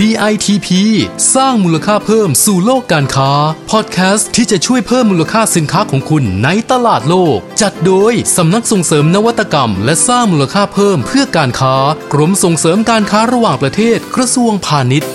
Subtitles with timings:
[0.00, 0.68] DITP
[1.34, 3.32] สร้างมูลค่าเพิ่มสู่โลกการค้า
[3.70, 11.74] พอดแคสต์ที่จะช่วยเพิ่มมูลค่าสินค้าของคุณในตลาดโลก จัดโดยสำนักส่งเสริมนวัตกรรม และสร้างมูลค่าเพิ่มเพื่อการค้า
[12.12, 15.10] กรมส่งเสริมการค้าระหว่างประเทศกระทรวงพาณิชย์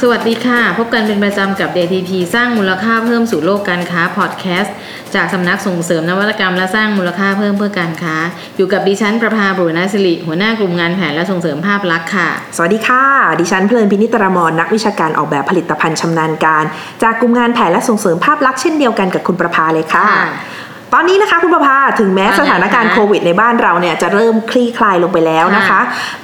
[0.00, 4.74] สวัสดีค่ะ พบกันเป็นประจำกับ DTP สร้างมูลค่าเพิ่มสู่โลกการค้าพอดแคสต์
[5.16, 8.14] จากสำนักส่งเสริมนวัตกรรมและสร้างมูลค่าเพิ่มเพื่อการค้า
[8.56, 13.04] อยู่กับดิฉันประภาบุรณสิริหัวหน้ากลุ่มงานแผนและส่งเสริมภาพลักษณ์ค่ะ สวัสดีค่ะ
[13.40, 16.64] ดิฉันเพลินพินิตรมรนักวิชาการออกแบบผลิตภัณฑ์ชำนาญการ
[17.02, 25.80] จากกลุ่มงานแผนและส่งเสริมภาพลักษณ์เช่นเดียวกันกับคุณประภาเลยค่ะค่ะ ตอนนี้นะคะคุณประภาถึงแม้ว่าไงสถานการณ์คะโควิดในบ้านเราเนี่ยจะเริ่มคลี่คลายลงไปแล้วนะคะค่ะ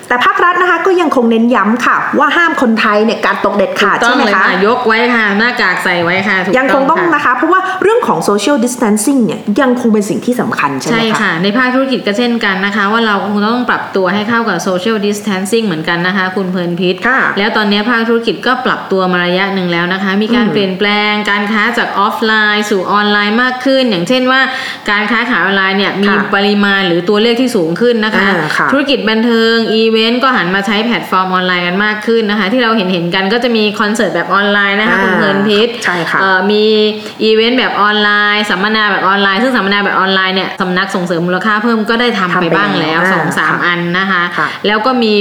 [0.08, 24.40] แต่ภาครัฐนะคะก็ยังคงเน้นย้ำค่ะ ว่าห้ามคนไทยเนี่ยการตกเด็ดขาดต้อใช่งไหมเลยคะค่ะยกไว้ค่ะหน้ากากใส่ไว้ค่ะถูกยังคงต้องค่ะนะคะ เพราะว่าเรื่องของ social distancing เนี่ยยังคงเป็นสิ่งที่สำคัญใช่ไหใช่มคะค่ะ ในภาคธุรกิจก็เช่นกันนะคะ ว่าเราคงต้องปรับตัวให้เข้ากับ social distancing เหมือนกันนะคะ คุณเพลินพิษค่ะแล้วตอนนี้ภาคธุรกิจก็ปรับตัวมาระยะหนึ่งแล้วนะคะ มีการอืมเปลี่ยนแปลงการค้าจากออฟไลน์ สู่ออนไลน์มากขึ้น อย่างเช่นว่า
[24.90, 36.64] การค้าขายออนไลน์เนี่ยมีค่ะปริมาณหรือตัวเลขที่สูงขึ้นนะคะอ่าค่ะธุรกิจบันเทิงอีเวนต์ก็หันมาใช้แพลตฟอร์มออนไลน์กันมากขึ้นนะคะ ที่เราเห็นเห็นๆกันก็จะมีคอนเสิร์ตแบบออนไลน์นะคะคุณเพลินพิษใช่ค่ะเอ่อมี
[37.24, 45.14] อีเวนต์แบบออนไลน์สัมมนาแบบออนไลน์ ซึ่งสัมมนาแบบออนไลน์เนี่ยสำนักส่งเสริมมูลค่าเพิ่มก็ได้ทำทำไปไปบ้างแล้วแล้วสองสามค่ะอันนะคะค่ะแล้วก็มี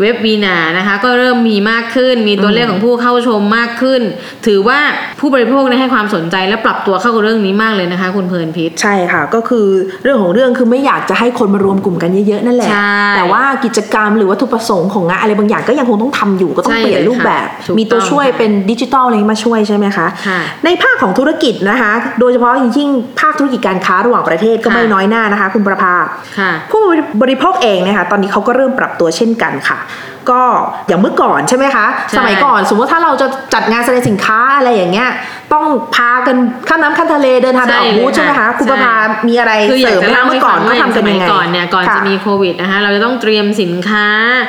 [0.00, 4.02] เว็บวีนานะคะก็เริ่มมีมากขึ้น มีตัวเลขของผู้เข้าชมมากขึ้น
[4.46, 4.78] ถือว่า
[5.20, 9.66] ผู้บริโภคเนี่ยให้ความสนใจและปรับตัวเข้ากับเรื่องนี้มากเลยนะคะ คุณเพลินพิษใช่ค่ะก็คือ
[10.02, 25.94] เรื่องของเรื่องคือไม่อยากจะให้คนมารวมกลุ่มกันเยอะๆนั่นแหละใช่แต่ว่ากิจกรรมหรือวัตถุประสงค์ของงานอะไรบางอย่างก็ยังคงต้องทำอยู่ก็ต้องใช่เปลี่ยนรูปแบบเลยค่ะถูกมีตัวต้องช่วยค่ะเป็นดิจิทัลอะไรมาช่วยใช่ไหมคะค่ะในภาคของธุรกิจนะคะ โดยเฉพาะยิ่งภาคธุรกิจการค้าระหว่างประเทศก็ค่ะไม่น้อยหน้านะคะ คุณประภา
[26.38, 26.82] ค่ะผู้
[27.22, 29.78] บริโภคเองนะคะตอนนี้เขาก็เริ่มปรับตัวเช่นกันค่ะ
[30.30, 30.42] ก็
[30.88, 35.08] อย่างเมื่อก่อนใช่ไหมคะใช่สมัยก่อน สมมติถ้าเราจะจัดงานแสดงสินค้าอะไรอย่างเงี้ย
[35.52, 35.66] ต้อง
[35.96, 36.36] พากัน
[36.68, 38.94] ข้ามน้ำข้ามทะเลเดินทางไปออกบูธใช่ไหมคะคุณประภา
[39.28, 44.06] มีอะไรคืออเสยาริกมจะไหมเล่าคะให้เมื่อก่ฟัอนงเขาว่าทำสกันมัยัยงไงก่อนเนี่ยก่อนค่ะจะมีโควิดนะคะเราจะต้องเตรียมสินค้า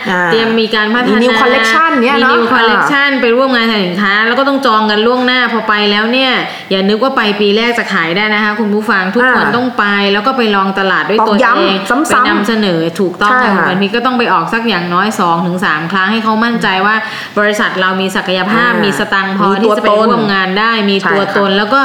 [0.09, 6.31] อ่าเตรียมมีการพัฒมีนา new collection เนี่ยมีเนอะ new collection ไปร่วมงานแสดงสินค้า แล้วก็ต้องจองกันล่วงหน้าพอไปแล้วเนี่ย
[6.71, 15.57] อย่านึกว่าไปปีแรกจะขายได้นะคะ คุณผู้ฟังทุกคนอ่าต้องไป แล้วก็ไปลองตลาดด้วยตอกตัวย้ำเองซ้ำๆไปนำเสนอถูกต้องใช่ค่ะค่ะวันนี้ก็ต้องไปออกสักอย่างน้อย2-3ถึง
[15.93, 16.95] ครั้งให้เขามั่นใจว่า
[17.39, 21.79] บริษัทเรามีศักยภาพอ่ามีมีสตังค์พอมีที่ตัวจะไปตนร่วมงานได้มีใช่ตัวค่ะตน แล้วก็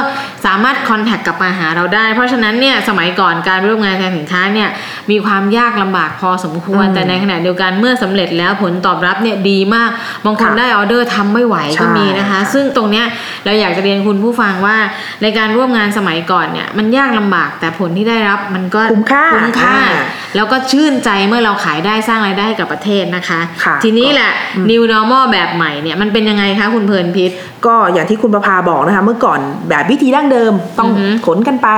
[0.45, 4.69] สามารถคอนแทคกลับมาหาเราได้ เพราะฉะนั้นเนี่ยสมัยก่อนการร่วมงานแสดงสินค้าเนี่ย
[5.11, 9.89] มีความยากลำบากพอสมควรอืมแต่ในขณะเดียวกันเมื่อสำเร็จแล้วผลตอบรับเนี่ยดีมาก
[10.25, 13.05] บางคนค่ะได้ออเดอร์ทำไม่ไหวก็ใช่มีนะคะค่ะซึ่งตรงเนี้ย
[13.45, 14.77] เราอยากจะเรียนคุณผู้ฟังว่า
[15.21, 20.03] ในการร่วมงานสมัยก่อนเนี่ยมันยากลำบากแต่ผลที่ได้รับมันก็คุ้มค่าคุ้มค่าอ่า
[20.35, 24.31] แล้วก็ชื่นใจเมื่อเราขายได้สร้างรายได้ให้กับประเทศนะคะค่ะทีนี้แหละ
[24.69, 27.31] new normal แบบใหม่เนี่ยมันเป็นยังไงคะคุณเพลินพิษ
[27.65, 29.39] ก็อย่างที่คุณประภาบอกนะคะ เมื่อก่อน
[29.69, 31.69] แบบวิธีดั้งเดิมต้องอือฮึขนกันไป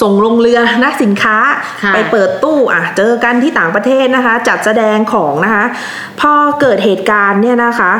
[0.00, 1.36] ส่งลงเรือนะสินค้า
[1.82, 5.64] ค่ะไปเปิดตู้อะเจอกันที่ต่างประเทศนะคะ จัดแสดงของนะคะ
[6.20, 7.92] พอเกิดเหตุการณ์เนี่ยนะคะ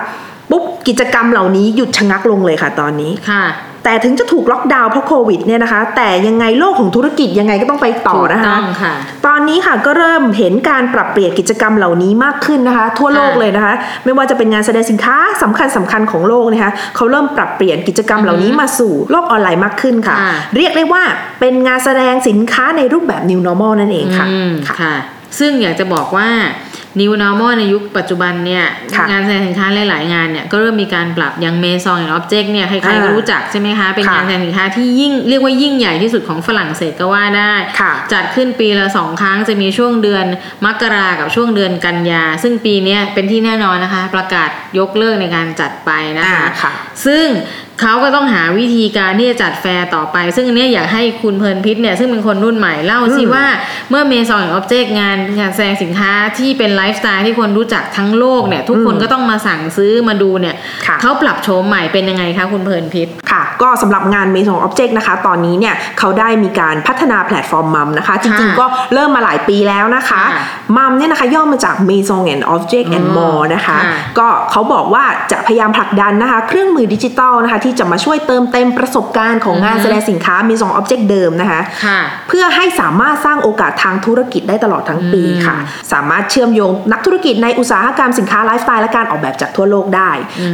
[0.50, 3.44] ปุ๊บกิจกรรมเหล่านี้หยุดชะงักลงเลยค่ะตอนนี้ค่ะ
[3.84, 8.94] แต่ถึงจะถูกล็อกดาวน์เพราะโควิดเนี่ยนะคะ แต่ยังไงโลกของธุรกิจยังไงก็ต้องไปต่อนะคะถูกต้องค่ะ
[9.26, 13.74] ตอนนี้ค่ะก็เริ่มเห็นการปรับเปลี่ยนกิจกรรมเหล่านี้มากขึ้นนะคะ ทั่วโลกค่ะเลยนะคะ
[14.04, 21.02] ไม่ว่าจะเป็นงานแสดงสินค้าสำคัญสำคัญของโลกนะคะเขาเริ่มปรับเปลี่ยนกิจกรรมเหล่านี้มาสู่โลกออนไลน์มากขึ้นค่ะค่ะเรียกได้ว่า
[21.40, 24.94] เป็นงานแสดงสินค้าในรูปแบบ new normal นั่นเองค่ะอืมค่ะค่ะ
[25.38, 26.28] ซึ่งอยากจะบอกว่า
[27.00, 28.64] New Normal ในยุคปัจจุบันเนี่ย
[28.96, 40.26] ค่ะงานแสดงสินค้าหลาย ๆ งานเนี่ยก็เริ่มมีการปรับอย่างเมซองอย่าง Object เนี่ยใครๆก็อ่ารู้จักใช่ไหมคะ เป็นค่ะงานแสดงสินค้าที่ยิ่งเรียกว่ายิ่งใหญ่ที่สุดของฝรั่งเศสก็ว่าได้ค่ะจัดขึ้นปีละสองครั้งจะมีช่วงเดือน
[40.64, 46.72] มกรากับช่วงเดือนกันยา ซึ่งปีเนี้ยเป็นที่แน่นอนนะคะ ประกาศยกเลิกในการจัดไปนะคะอ่าค่ะ
[47.06, 47.26] ซึ่ง
[47.80, 53.44] เขาก็ต้องหาวิธีการที่จะจัดแฟร์ต่อไป ซึ่งอันเนี้ยอยากให้คุณเพลินพิษเนี่ยซึ่งเป็นคนรุ่นใหม่เล่าสิอืมว่า
[53.90, 60.56] เมื่อ Maison Objet งานงานแสดงสินค้าที่เป็นไลฟ์สไตล์ที่คนรู้จักทั้งโลกเนี่ยทุกคนอืมก็ต้องมาสั่งซื้อมาดูเนี่ย
[60.86, 70.44] ค่ะเขาปรับโฉมใหม่เป็นยังไงคะคุณเพลินพิษค่ะ ก็สำหรับงาน Maison Objet นะคะ ตอนนี้เนี่ยเขาได้มีการพัฒนาแพลตฟอร์ม MOM นะคะ จริงค่ะๆก็เริ่มมาหลายปีแล้วนะคะค่ะ
[70.76, 81.98] MOM เนี่ยนะคะย่อมาจาก Maison and Objet อื and ม More นะคะค่ะก็เขาบอกว่าจะพยายามผลักดันนะคะ เครื่องมือดิจิตอลนะคะ ที่จะมาช่วยเติมเต็มประสบการณ์ของงานอือฮึแสดงสินค้า Maison Objet เดิมนะคะค่ะ
[82.28, 85.56] เพื่อให้สามารถสร้างโอกาสทางธุรกิจได้ตลอดทั้งปีค่ะ
[85.92, 90.10] สามารถเชื่อมโยงนักธุรกิจในอุตสาหกรรมสินค้าไลฟ์สไตล์และการออกแบบจากทั่วโลกได้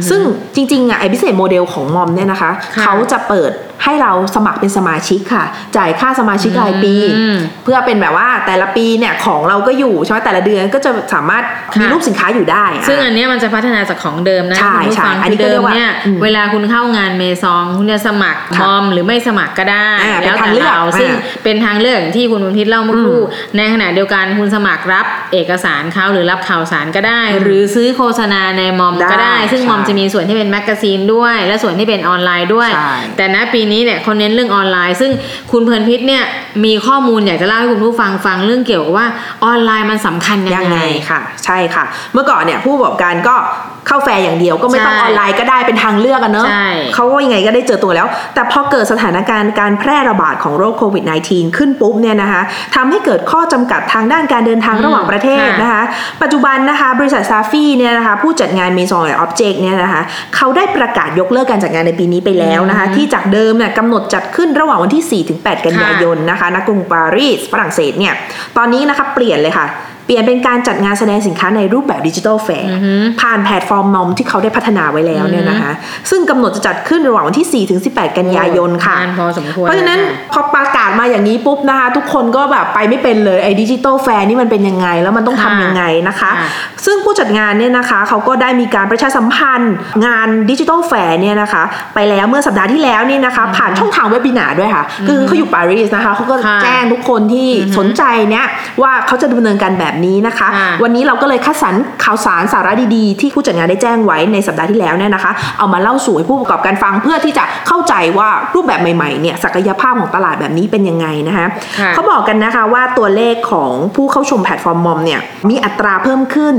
[0.09, 0.21] ซึ่ง
[0.55, 3.51] จริงๆอะไอ้พิเศษโมเดลของมอมเนี่ยนะคะค่ะเขาจะเปิด
[3.83, 5.45] ให้เราสมัครเป็นสมาชิกค่ะ
[5.77, 11.43] จ่ายค่าสมาชิกรายปีอืมเพื่อเป็นแบบว่าแต่ละปีเนี่ยของเราก็อยู่ใช่ไหมแต่ละเดือนก็จะสามารถ
[11.73, 21.09] ค่ะมีรูปสินค้าอยู่ได้อะซึ่งอันเนี้ยมันจะพัฒนาจากของเดิมนะใช่คุณผู้ฟังใช่อันนี้คือก็เดิเรียมกว่าเนี่ยอืมเวลาคุณเข้างานเมซองคุณจะสมัครค่ะมอมหรือไม่สมัครก็ได้อ่าแล้วเป็นทางแต่เลือกเราอ่าซึ่ง
[21.43, 35.11] เป็นทางเลือกอย่างที่คุณเพลินพิศเล่าเมื่อครู่อืมในขณะเดียวกันคุณสมัครรับเอกสารเขาหรือรับข่าวสารก็ได้ หรือซื้อโฆษณาใน MOM ก็ได้ได้ซึ่งใช่ MOM จะมีส่วนที่เป็น magazine ด้วย และส่วนที่เป็นออนไลน์ด้วยใช่แต่ณปีนี้เนี่ยเขาเน้นเรื่องออนไลน์ ซึ่ง
[35.51, 36.23] คุณเพลินพิศเนี่ย
[36.65, 39.07] มีข้อมูลอยากจะเล่าให้คุณผู้ฟังฟังเรื่องเกี่ยวกับว่า
[39.45, 40.79] ออนไลน์มันสำคัญยัยังงไง
[41.09, 41.83] ค่ะ ใช่ค่ะ
[42.13, 43.35] เมื่อก่อนเนี่ยผู้ประกอบการก็
[43.87, 52.41] เข้าแฟร์อย่างเดียวก็ไม่ต้องใช่ออนไลน์ก็ได้เป็นทางเลือกอะเนอะใช่เขาก็ยังไงก็ได้เจอตัวแล้ว แต่พอเกิดสถานการณ์การแพร่ระบาดของโรคโควิด -19 ขึ้นปุ๊บเนี่ยนะคะ
[52.75, 55.83] ทำให้เกิดข้อจำกัดทางด้านการเดินทางระหว่างประเทศค่ะนะคะ
[56.21, 60.01] ปัจจุบันนะคะ บริษัท SAFI เนี่ยนะคะผู้จัดงาน Maison et Objet เนี่ยนะคะ
[60.35, 68.13] เขาได้ประกาศยกเลิกการจัดงานในปีนี้ไปแล้วนะคะ ที่จากเดิมเนี่ยกำหนดจัดขึ้นระหว่างวันที่ 4-8 กันยายนนะคะณกรุงปารีสฝรั่งเศสเนี่ย
[68.57, 69.67] ตอนนี้นะคะเปลี่ยนเลยค่ะ
[70.07, 72.71] เปลี่ยนเป็นการจัดงานแสดงสินค้าในรูปแบบ digital fair
[73.21, 75.71] ผ่านแพลตฟอร์ม MOM ที่เขาได้พัฒนาไว้แล้วเนี่ยนะคะ
[76.09, 86.49] ซึ่งกำหนดจะจัดขึ้นระหว่างวันที่ 4 ถึง 18 กันยายนค่ะนานพอสมควรเพราะฉะนั้นค่พอประกาศมาอย่างนี้ปุ๊บนะคะ ทุกคนก็แบบไปไม่เป็นเลยไอ้ digital fair นี่มันเป็นยังไง แล้วมันต้องทำยังไงนะคะค่ะ
[86.85, 89.73] ซึ่งผู้จัดงานเนี่ยนะคะเขาก็ได้มีการประชาสัมพันธ์
[90.05, 91.63] งาน digital fair เนี่ยนะคะ
[91.95, 98.45] ไปแล้วเมื่อสัปดาห์ที่แล้วนี่นะคะ ผ่านช่องทาง webinar ด้วยค่ะคือเขาอยู่ปารีสนะคะเขาก็ค่ะแจ้งทุกคนที่สนใจเนี่ย
[98.81, 111.47] ว่าเขาจะดำเนินการแบบนี้นะคะค่ะวันนี้เราก็เลยคัดสรรข่าวสารสาระดีๆ ที่ผู้จัดงานได้แจ้งไว้ในสัปดาห์ที่แล้วเนี่ยนะคะ เอามาเล่าสู่ให้ผู้ประกอบการฟังเพื่อที่จะเข้าใจว่ารูปแบบใหม่ๆเนี่ยศักยภาพของตลาดแบบนี้เป็นยังไงนะคะ
[111.79, 116.53] ค่ะเขาบอกกันนะคะว่าตัวเลขของผู้เข้าชมแพลตฟอร์มมอมเนี่ยมีอัตราเพิ่มขึ้น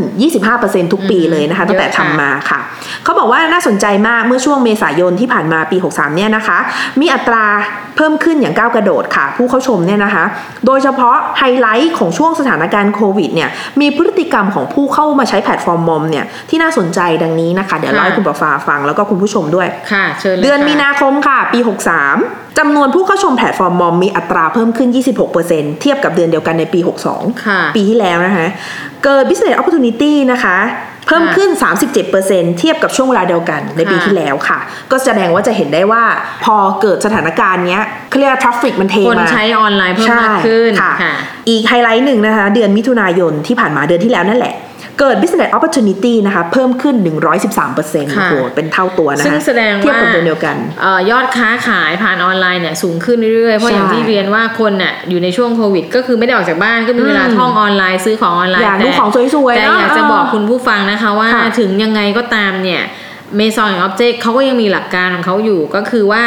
[0.45, 2.61] 25%ทุกปีเลยนะคะตั้งแต่เยอะค่ะทำมาค่ะ
[3.05, 6.59] เขาบอกว่าน่าสนใจมากเมื่อช่วงเมษายนที่ผ่านมาปี 63 เนี่ยนะคะ
[7.01, 7.45] มีอัตรา
[7.97, 10.25] เพิ่มขึ้นอย่างก้าวกระโดดค่ะ ผู้เข้าชมเนี่ยนะคะ
[10.67, 13.49] โดยเฉพาะไฮไลท์ของช่วงสถานการณ์โควิดเนี่ย
[13.81, 21.59] มีพฤติกรรมของผู้เข้ามาใช้แพลตฟอร์ม MOM เนี่ยที่น่าสนใจดังนี้นะคะ เดี๋ยวเล่าให้คุณประภาฟังแล้วก็คุณผู้ชมด้วยค่ะเชิญลยเดือนค่ะมีนาคมค่ะ ปี
[22.09, 24.89] 63จำนวนผู้เข้าชมแพลตฟอร์ม MOM มีอัตราเพิ่มขึ้น
[25.35, 26.81] 26%เทียบกับเดือนเดียวกันในปี
[27.11, 28.47] 62ค่ะปีที่แล้วนะคะ
[29.05, 30.57] เกิด business opportunity นะคะ
[31.09, 31.51] เพิ่มขึ้น
[32.05, 34.59] 37%เทียบกับช่วงเวลาเดียวกันในปีค่ะที่แล้วค่ะ
[34.91, 36.03] ก็แสดงว่าจะเห็นได้ว่า
[36.45, 41.15] พอเกิดสถานการณ์เนี้ยเขาเรียกว่า traffic มันเทคนมาใช้ออนไลน์เพิ่มมากขึ้นใช่ค่ะค่ะ
[41.49, 44.55] อีกไฮไลท์หนึ่งนะคะ เดือนมิถุนายนที่ผ่านมาเดือนที่แล้วนั่นแหละ
[44.99, 62.83] เกิด business opportunity นะคะเพิ่มขึ้น 113%โอ้ค่ะโหเป็นเท่าตัวนะคะซึ่งแสดงเทียบว่ากับเดือนเดียวกันเอ่อยอดค้าขายผ่านออนไลน์เนี่ยสูงขึ้นเรื่อยๆ เพราะใช่อย่างที่เรียนว่าคนน่ะอยู่ในช่วงโควิด ก็คือไม่ได้ออกจากบ้านก็มีเวลาอืมท่องออนไลน์ซื้อของออนไลน์อยากดูแต่ของสวยๆแต่เนอะอยากจะบอกคุณผู้ฟังนะคะว่าค่ะถึงยังไงก็ตามเนี่ย
[63.37, 66.25] เมซอนออบเจกเขาก็ยังมีหลักการของเขาอยู่ก็คือว่า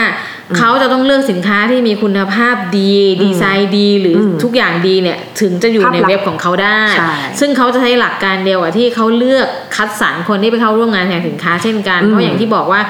[0.57, 2.91] เขาจะต้องเลือกสินค้าที่มีคุณภาพดี
[3.23, 12.81] ดีไซน์ดี หรืออมทุกอย่างดีเนี่ย ถึงจะอยู่ในภาพลักษณ์เว็บของเขาได้ใช่ซึ่งเขาจะใช้หลักการเดียวกับที่เขาเลือกคัดสรรคนที่ไปเข้าร่วมงานแสดงสินค้าเช่นกันอืมเพราะอย่างที่บอกว่า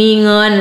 [0.00, 0.52] มีเงิน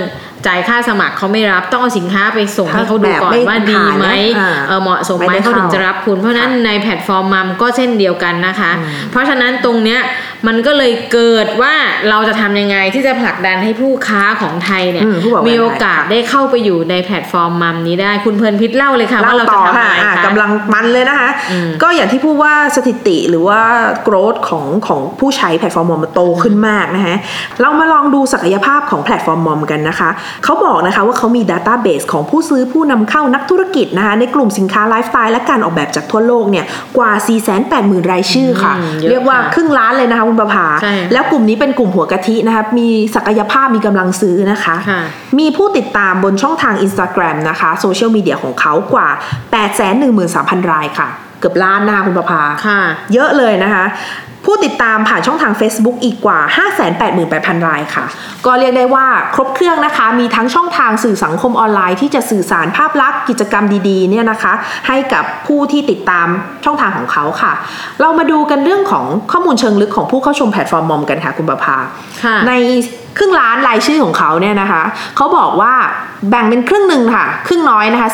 [0.47, 8.71] จ่ายค่าสมัครเขาไม่รับต้องเอาสินค้าไปส่งให้เขาดูก่อนแบบไม่ว่าดีไหมผ่านนะอ่าเออเหมาะสมไหมไม่ได้เขาถึงเข้าจะรับคุณ เพราะฉะนั้นค่ะในแพลตฟอร์ม MOM ก็เช่นเดียวกันนะคะ
[9.11, 9.99] เพราะฉะนั้นตรงเนี้ย
[10.47, 11.73] มันก็เลยเกิดว่า
[12.09, 23.61] เราจะทำยังไงที่จะผลักดันให้ผู้ค้าของไทยเนี่ยอืมผู้ประกอบการมีโอกาสไทยค่ะได้เข้าไปอยู่ในแพลตฟอร์ม MOM นี้ได้คุณเพลินพิศเล่าเลยค่ะว่าเราจะต่อทำค่ะอะไรอะคะกำลังมันเลยนะคะอืมก็อย่างที่พูดว่าสถิติหรือว่า
[24.07, 27.15] growth ของของผู้ใช้แพลตฟอร์ม MOM มันโตขึ้นมากนะคะ
[27.61, 30.09] เรามาลองดูศักยภาพของแพลตฟอร์ม MOM กันนะคะ
[30.43, 36.65] เขาบอกนะคะว่าเขามี Database ของผู้ซื้อผู้นำเข้านักธุรกิจนะคะในกลุ่มสินค้าไลฟ์สไตล์และการออกแบบจากทั่วโลกเนี่ย
[36.97, 37.11] กว่า
[37.61, 45.01] 480,000 รายชื่อค่ะอืมเยอะเรียกว่าค่ะครึ่งล้านเลยนะคะคุณประภาใช่ค่ะแล้วกลุ่มนี้เป็นกลุ่มหัวกะทินะคะมีศักยภาพมีกำลังซื้อนะคะค่ะ
[45.39, 49.09] มีผู้ติดตามบนช่องทาง Instagram นะคะโซเชียลมีเดียของเขากว่า
[49.89, 51.07] 813,000 รายค่ะ
[51.39, 52.81] เกือบล้านนะคะคุณประภาค่ะ
[53.13, 53.85] เยอะเลยนะคะ
[54.45, 56.39] ผู้ติดตามผ่านช่องทาง Facebook อีกกว่า
[57.03, 58.05] 588,000 รายค่ะ
[58.45, 64.53] ก็เรียกได้ว่าครบเครื่องนะคะ มีทั้งช่องทางสื่อสังคมออนไลน์ที่จะสื่อสารภาพลักษณ์กิจกรรมดีๆเนี่ยนะคะ
[64.87, 66.27] ให้กับผู้ที่ติดตาม
[66.65, 67.53] ช่องทางของเขาค่ะ
[68.01, 71.77] เรามาดูกันเรื่องของข้อมูลเชิงลึกของผู้เข้าชมแพลตฟอร์ม MOM กันค่ะคุณประภา
[72.23, 72.53] ค่ะใน
[73.17, 74.83] ครึ่งล้านรายชื่อของเขาเนี่ยนะคะ
[75.15, 75.73] เขาบอกว่า
[76.29, 78.09] แบ่งเป็นครึ่งหนึ่งค่ะ ครึ่งน้อยนะคะ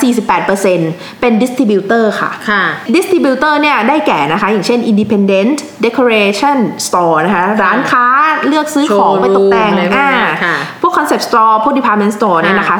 [0.57, 2.63] 48%เป็น distributor ค่ะค่ะ
[2.95, 8.05] distributor เนี่ยได้แก่นะคะ อย่างเช่น Independent Decoration Store นะคะ ร้านค้า
[8.47, 12.77] เลือกซื้อของไปตกแต่งโชว์รูมอะไรพวกอ่าเนี้ยค่ะพวก Concept Store พวก Department Store เนี่ยนะคะค่ะ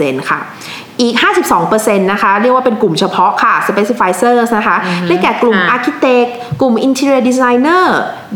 [0.00, 0.38] 48%ค่ะ
[1.00, 1.14] อีก
[1.62, 4.76] 52%นะคะ เรียกว่าเป็นกลุ่มเฉพาะค่ะ specificers นะคะ
[5.08, 6.30] ได้แก่กลุ่มค่ะ architect
[6.60, 7.84] กลุ่ม interior designer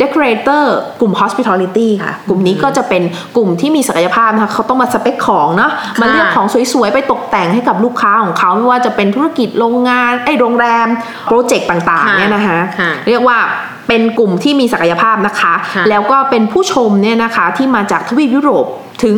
[0.01, 0.65] decorator
[1.01, 3.03] กลุ่ม hospitality ค่ะ กลุ่มนี้ก็จะเป็น
[3.37, 10.89] กลุ่มที่มีศักยภาพนะคะเขาต้องมาสเปคของเนาะมาเลือกของสวยๆ ไปตกแต่งให้กับลูกค้าของเขาไม่ว่าจะเป็นธุรกิจโรงงานไอ้ยโรงแรม
[11.27, 13.39] โปรเจกต์ต่างๆค่ะเนี่ยนะคะค่ะเรียกว่า
[13.95, 18.67] เป็นกลุ่มที่มีศักยภาพนะคะค่ะแล้วก็เป็นผู้ชมเนี่ยนะคะที่มาจากทวีปยุโรป
[19.05, 19.17] ถึง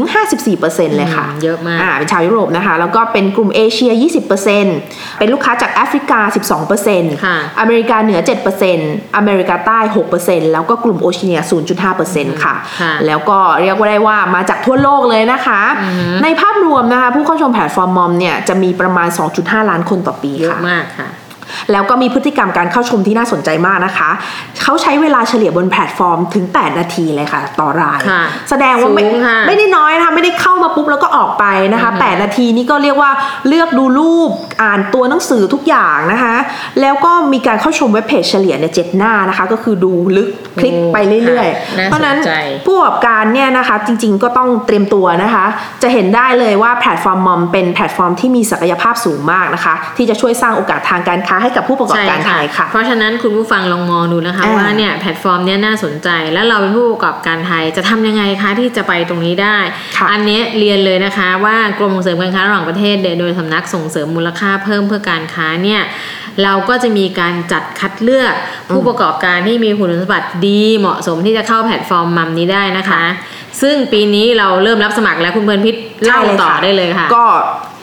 [0.49, 3.93] 54%เลยค่ะอืมเยอะมาก อ่า เป็นชาวยุโรปนะคะ แล้วก็เป็นกลุ่มเอเชีย
[4.55, 6.21] 20%เป็นลูกค้าจากแอฟริกา
[6.73, 8.21] 12%ค่ะ อเมริกาเหนือ
[8.69, 9.79] 7%อเมริกาใต้
[10.17, 11.43] 6%แล้วก็กลุ่มโอเชียเนีย
[11.93, 15.61] 0.5%ค่ะค่ะ แล้วก็เรียกว่าได้ว่ามาจากทั่วโลกเลยนะคะ
[16.23, 21.09] ในภาพรวมนะคะ ผู้เข้าชมแพลตฟอร์ม MOM เนี่ยจะมีประมาณ 2.5 ล้านคนต่อปีเยอะค่ะมากค่ะ
[21.73, 24.11] แล้วก็มีพฤติกรรมการเข้าชมที่น่าสนใจมากนะคะ
[24.63, 33.11] เขาใช้เวลาเฉลี่ยบนแพลตฟอร์มถึง 8 นาทีเลยค่ะ ต่อรายค่ะแสดงว่าไม่สูงค่ะไม่ได้น้อยนะคะ ไม่ได้เข้ามาปุ๊บแล้วก็ออกไปนะคะ 8 นาทีนี่ก็เรียกว่า
[33.49, 34.31] เลือกดูรูป
[34.63, 36.35] อ่านตัวหนังสือทุกอย่างนะคะ
[36.81, 41.49] แล้วก็มีการเข้าชม web page เฉลี่ยเนี่ยเจ็ดหน้านะคะ ก็คือดูลึกคลิกไปเรื่อย
[41.79, 42.37] ค่ะๆเพราะฉะนั้นน่าสนใจ
[42.67, 45.47] ผู้ประกอบการเนี่ยนะคะจริงๆก็ต้องเตรียมตัวนะคะ
[45.83, 59.59] จะเห็นได้เลยว่าแพลตฟอร์ม MOM เป็นแพลตฟอร์มที่มีศักยภาพสูงมากนะคะ ที่จะช่วยสร้างโอกาสทางการค้าให้กับผู้ประกอบการไทยค่ะ เพราะฉะนั้นคุณผู้ฟังลองมองดูนะคะอ่าว่าเนี่ยแพลตฟอร์มเนี้ยน่าสนใจ แล้วเราเป็นผู้ประกอบการไทยจะทำยังไงคะที่จะไปตรงนี้ได้
[59.97, 65.83] ค่ะอันเนี้ยเรียนเลยนะคะว่ากรมส่งเสริมการค้าระหว่างประเทศเนี่ยโดยสำนักส่งเสริมมูลค่าเพิ่มเพื่อการค้าเนี่ย
[66.43, 68.35] เราก็จะมีการจัดคัดเลือก
[68.71, 73.03] ผู้ประกอบการที่มีคุณสมบัติดีเหมาะสมที่จะเข้าแพลตฟอร์ม MOM นี้ได้นะคะ
[73.63, 75.75] ซึ่งปีนี้เราเริ่มรับสมัครแล้วคุณเพลินพิศ
[76.05, 77.27] เล่าใช่ต่อค่ะได้เลยค่ะ ก็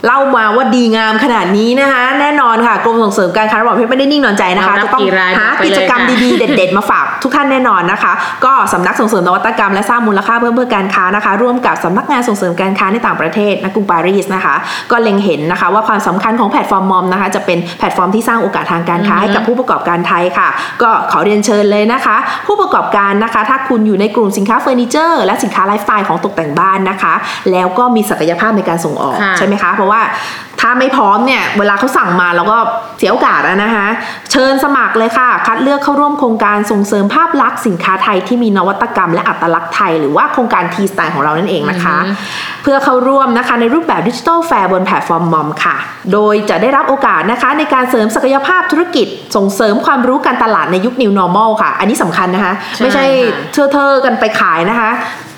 [0.06, 8.12] เล่ามาว่าดีงามขนาดนี้นะคะ แน่นอนค่ะกรมส่งเสริมการค้าระหว่างประเทศไม่ได้นิ่งนอนใจนะคะเรารับจะต้องกี่รายหาบอกไปเลยกิจกรรมค่ะดีๆ เด็ด ๆ มาฝากทุกท่านแน่นอนนะคะ
[8.44, 14.54] ก็สำนักส่งเสริมนวัตกรรมและสร้างมูลค่าเพิ่มเพื่อการค้านะคะ ร่วมกับสำนักงานส่งเสริมการค้าในต่างประเทศณกรุงปารีสนะคะ
[14.90, 20.48] ก็เล็งเห็นนะคะว่าความสำคัญของแพลตฟอร์ม MOM นะคะ จะเป็นแพลตฟอร์มที่สร้างโอกาสทางการค้าให้กับผู้ประกอบการไทยค่ะ
[20.82, 27.14] ก็ขอเรียนเชิญเลยนะคะ ผู้ประกอบการนะคะ ถ้าคุณอยู่ในกลุ่มสินค้าเฟอร์นิเจอร์และสินค้าไลฟ์สไตล์ของตกแต่งบ้านนะคะ
[27.52, 29.93] แล้วก็มีศักยภาพในการส่งออกค่ะใช่ไหมคะเพราะว่า
[30.60, 32.58] ถ้าไม่พร้อมเนี่ยเวลาเขาสั่งมาเราก็
[32.98, 33.86] เสียโอกาสอะนะคะ
[34.32, 41.96] เชิญสมัครเลยค่ะ คัดเลือกเข้าร่วมโครงการส่งเสริมภาพลักษณ์สินค้าไทยที่มีนวัตกรรมและอัตลักษณ์ไทย หรือว่าโครงการ T-Style ของเรานั่นเองนะคะ
[42.62, 45.76] เพื่อเข้าร่วมนะคะในรูปแบบ Digital Fair บนแพลตฟอร์ม MOM ค่ะ
[46.12, 54.90] โดยจะได้รับโอกาสนะคะในการเสริมศักยภาพธุรกิจ ส่งเสริมความรู้การตลาดในยุค New Normal ค่ะ อันนี้สำคัญนะคะใช่ไม่ใช่ค่ะเทอเทอๆกันไปขายนะคะ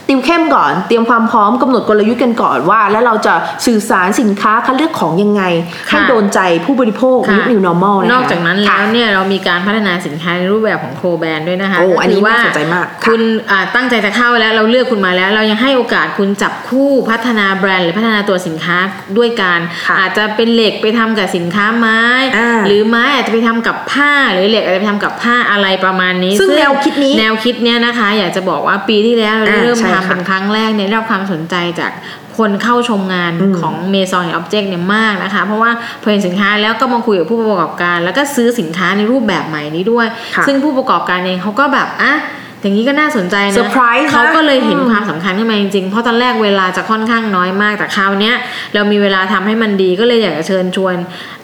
[0.08, 3.34] ติวเข้มก่อน เตรียมความพร้อมกำหนดกลยุทธ์กันก่อนว่า แล้วเราจะ
[3.66, 5.42] สื่อสารสินค้าคัดเลือกของยังไง
[5.88, 13.20] ให้โดนใจผู้บริโภคในยุคค่ะ New Normal นะคะนอกจากนั้นแล้วค่ะเนี่ยเรามีการพัฒนาสินค้าในรูปแบบของโคแบรนด์ด้วยนะคะโอ้ก็อันนี้คืว่าน่าสนใจมากค่ะคุณ
[13.50, 18.76] อ่าตั้งใจจะเข้าแล้วเราเลือกคุณมาแล้ว เรายังให้โอกาสคุณจับคู่พัฒนาแบรนด์หรือพัฒนาตัวสินค้า
[19.16, 22.00] ด้วยการค่ะอาจจะเป็นเหล็กไปทำกับสินค้าไม้
[22.36, 31.92] อ่าหรือไม้อาจจะไปทำกับผ้าหรือเหล็กอาจจะไปทำกับผ้าอะไรประมาณนี้ ซึ่งแนวคิดนี้แนวคิดเนี้ยนะคะ อยากจะบอกว่าปีที่แล้วเราอ่าเริ่มใช่ทำค่ะเป็นครั้งแรกเนี่ยได้รับความสนใจจาก
[32.38, 35.70] คนเข้าชมงานอืมของเมซอนออบเจกต์เนี่ยมากนะคะ เพราะว่า
[36.02, 42.14] พอเห็นสินค้าแล้วก็มาคุยกับผู้ประกอบการ แล้วก็ซื้อสินค้าในรูปแบบใหม่นี้ด้วยค่ะซึ่งผู้ประกอบการเองเขาก็แบบอะ
[42.62, 48.34] อย่างนี้ก็น่าสนใจนะ Surprise นะเขาก็เลยเห็นอืมความสำคัญขึ้นมาจริงๆ เพราะตอนแรกเวลาจะค่อนข้างน้อยมาก แต่คราวเนี้ย
[48.74, 50.94] เรามีเวลาทำให้มันดีก็เลยอยากจะเชิญชวน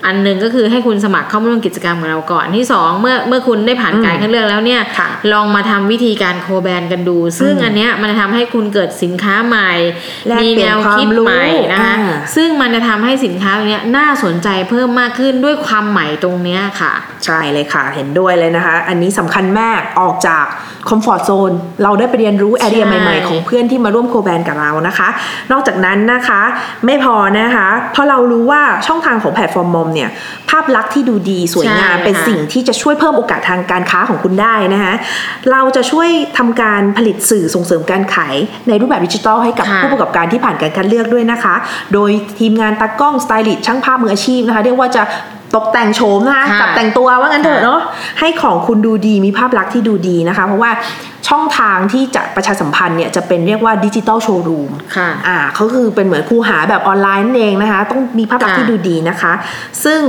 [0.07, 9.71] อันหนึ่งก็คือให้คุณสมัครเข้ามาร่วมกิจกรรมกับเราก่อนที่สองเมื่อเมื่อคุณได้ผ่านการคัดเลือกแล้วเนี่ยค่ะลองมาทำวิธีการโคแบรนด์กันดู ซึ่งอันเนี้ยมันจะทำให้คุณเกิดสินค้าใหม่
[10.29, 16.93] แลกมีเปลี่แนยนวความคิดรู้ใหม่นะคะอ่าซึ่งมันจะทำให้สินค้าตรงเนี้ยน่าสนใจเพิ่มมากขึ้นด้วยความใหม่ตรงเนี้ยค่ะ
[17.25, 20.45] ใช่เลยค่ะเห็นด้วยเลยนะคะ อันนี้สำคัญมากออกจาก
[20.89, 25.09] คอมฟอร์ z โซนเราได้ไปเรียนรู้แอเรียใช่ใหม่ๆ ของเพื่อนที่มาร่วมโคแบนกับเรานะคะ
[25.53, 26.43] นอกจากนั้นนะคะ
[26.87, 30.11] ไม่พอนะคะ เพราะเรารู้ว่าช่องทางของแพลตฟอร์มมอมเนี่ย
[30.51, 34.95] ภาพลักษณ์ที่ดูดีสวยงามใช่เป็นค่ะสิ่งที่จะช่วยเพิ่มโอกาสทางการค้าของคุณได้นะคะ
[35.51, 36.09] เราจะช่วย
[36.39, 38.37] ทำการผลิตสื่อส่งเสริมการขาย
[38.69, 41.55] ในรูปแบบดิจิทัลให้กับค่ะผู้ประกอบการที่ผ่านการคัดเลือกด้วยนะคะ
[41.95, 45.03] โดยทีมงานตากล้องสไตลิสต์ช่างภาพมืออาชีพนะคะเรียกว่าจะ
[45.57, 47.81] ตกแต่งโฉมนะคะค่ะกับแต่งตัวว่างั้นเถอะค่ะเนาะ
[48.21, 50.71] ให้ของคุณดูดีมีภาพลักษณ์ที่ดูดีนะคะ เพราะว่า
[51.29, 59.33] ช่องทางที่จะประชาสัมพันธ์เนี่ยจะเป็นเรียกว่า digital showroom ค่ะอ่าเขาคือเป็นเหมือนคูหาแบบออนไลน์นั่นเองนะคะ ต้องมีภาพลักษณ์ค่ะที่ดูดีนะคะ
[59.85, 60.01] ซึ่ง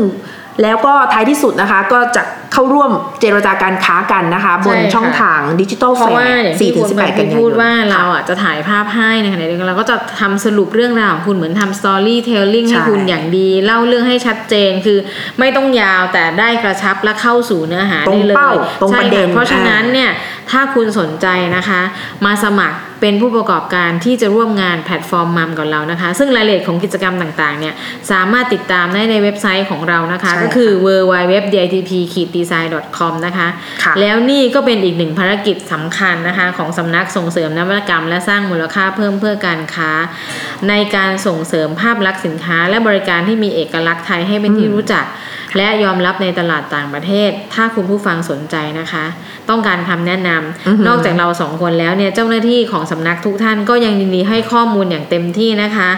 [0.62, 2.92] แล้วก็ท้ายที่สุดนะคะก็จะเข้าร่วม
[3.22, 14.98] เจรจาการค้ากันนะคะ บนใช่ค่ะช่องทางดิจิตอลเพแฟราะว่าร์อย่างที่4ถึคุงณสิบแบแปดกันยายนพูดว่าเราอะจะถ่ายภาพให้ในขณะเดียวกันเราก็จะทำสรุปเรื่องราวของคุณเหมือนทำสตอรี่เทลลิ่งให้ใช่คุณอย่างดี เล่าเรื่องให้ชัดเจนคือ
[15.40, 18.52] ไม่ต้องยาวแต่ได้กระชับและเข้าสู่เนื้อหาตรงได้เลยเป้า
[18.82, 20.12] ตรงใช่ประเด็นค่เพราะฉะนั้นอ่าเนี่ย
[20.54, 21.82] ถ้าคุณสนใจนะคะ
[22.26, 27.74] มาสมัครเป็นผู้ประกอบการที่จะร่วมงานแพลตฟอร์มมัมกับเรานะคะ ซึ่งรายละเอียดของกิจกรรมต่างๆเนี่ย
[28.12, 31.92] สามารถติดตามได้ในเว็บไซต์ของเรานะคะใช่ก็คือ w w w d i t p
[32.36, 33.48] d e s i g n c o m นะคะ
[33.84, 39.92] ค่ะแล้วนี่ก็เป็นอีกหนึ่งภารกิจสำคัญนะคะของสำนักส่งเสริมนวัตกรรม และสร้างมูลค่าเพิ่มเพื่อการค้า
[40.70, 45.06] ในการส่งเสริมภาพลักษณ์สินค้า และบริการที่มีเอกลักษณ์ไทยให้เป็นที่รู้จัก
[45.58, 49.06] และยอมรับในตลาดต่างประเทศ ถ้าคุณผู้ฟังสนใจนะคะ
[49.50, 55.90] ต้องการคำแนะนำอือหือนอกจากเราสองคนแล้วเนี่ยเจ้าหน้าที่ของสำนักทุกท่านก็ยังยินดีให้ข้อมูลอย่างเต็มที่นะคะ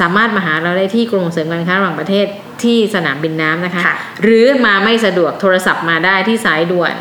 [0.00, 2.26] สามารถมาหาเราได้ที่กรมเสริมการค้าระหว่างประเทศ
[2.62, 6.94] ที่สนามบินน้ำนะคะค่ะหรือมาไม่สะดวกโทรศัพท์มาได้ที่สายด่วน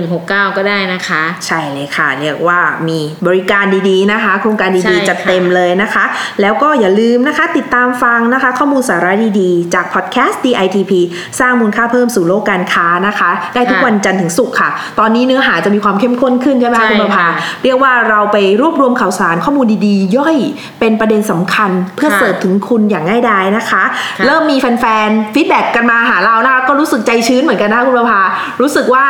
[0.00, 6.04] 1169 ก็ได้นะคะ ใช่เลยค่ะ เรียกว่ามีบริการดีๆนะคะ โครงการใช่ดีค่ะๆจัดเต็มเลยนะคะ
[6.40, 10.92] แล้วก็อย่าลืมนะคะติดตามฟังนะคะ ข้อมูลสาระดีๆ จากพอดแคสต์ DITP
[11.40, 17.28] สร้างมูลค่าเพิ่มสู่โลกการค้านะคะ ได้ทุกวันจันทร์ถึงศุกร์ค่ะ ตอนนี้เนื้อหาจะมีความเข้มข้นขึ้นใช่ไหมใช่คะคุณประภาค่ะ
[17.64, 20.36] เรียกว่าเราไปรวบรวมข่าวสารข้อมูลดีๆ ย่อย
[20.80, 23.82] เป็นประเด็นสำคัญ เพื่อค่ะเสิร์ฟถึงคุณอย่างง่ายดายนะคะ
[24.18, 28.20] ค่ะเริ่มมีแฟนๆ feedback กันมาหาเรานะคะก็รู้สึกใจชื้นเหมือนกันนะคะคุณประภา
[28.60, 29.04] รู้สึกว่า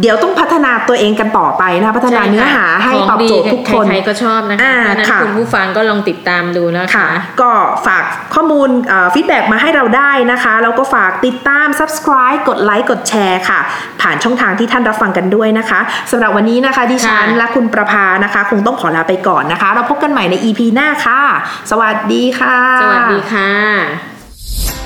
[0.00, 7.08] เดี๋ยวต้องพัฒนาตัวเองกันต่อไปนะคะพัฒนาเนื้อหาให้ตอบโจทย์ทุกคนใครๆก็ชอบนะคะอ่าเพราะฉะนั้นค่ะคุณผู้ฟังก็ลองติดตามดูนะคะค่ะ
[7.40, 7.50] ก็
[7.86, 8.04] ฝาก
[8.34, 8.68] ข้อมูล
[9.14, 13.60] feedback มาให้เราได้นะคะแล้วก็ฝากติดตาม subscribe กดไลค์กดแชร์ค่ะ
[14.00, 15.80] ผ่านช่องทางที่ท่านรับฟังกันด้วยนะคะ
[16.10, 21.20] สำหรับวันนี้นะคะดิฉันค่ะและคุณประภานะคะ คงต้องขอลาไปก่อนนะคะ เราพบกันใหม่ใน EP หน้าค่ะ
[21.70, 24.15] สวัสดีค่ะ สวัสดีค่ะ